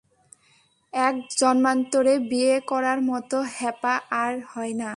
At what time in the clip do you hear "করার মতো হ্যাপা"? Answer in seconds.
2.67-3.93